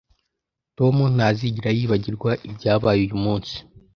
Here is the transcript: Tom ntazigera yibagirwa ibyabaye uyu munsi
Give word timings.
Tom 0.77 0.95
ntazigera 1.15 1.69
yibagirwa 1.77 2.31
ibyabaye 2.47 2.99
uyu 3.05 3.17
munsi 3.23 3.55